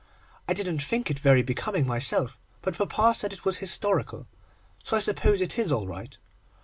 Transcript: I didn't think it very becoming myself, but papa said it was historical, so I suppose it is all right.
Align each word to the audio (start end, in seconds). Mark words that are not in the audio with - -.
I 0.47 0.55
didn't 0.55 0.79
think 0.81 1.11
it 1.11 1.19
very 1.19 1.43
becoming 1.43 1.85
myself, 1.85 2.39
but 2.63 2.75
papa 2.79 3.13
said 3.13 3.33
it 3.33 3.45
was 3.45 3.57
historical, 3.57 4.25
so 4.83 4.97
I 4.97 4.99
suppose 4.99 5.41
it 5.41 5.59
is 5.59 5.71
all 5.71 5.85
right. 5.85 6.17